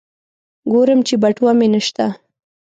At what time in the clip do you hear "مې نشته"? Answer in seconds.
1.59-2.05